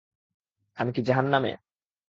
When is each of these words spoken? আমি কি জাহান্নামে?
আমি 0.77 0.91
কি 0.95 1.01
জাহান্নামে? 1.01 1.51